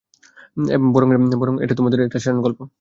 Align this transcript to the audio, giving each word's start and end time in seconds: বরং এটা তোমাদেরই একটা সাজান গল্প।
বরং 1.35 1.53
এটা 1.63 1.73
তোমাদেরই 1.75 2.05
একটা 2.05 2.19
সাজান 2.19 2.37
গল্প। 2.41 2.59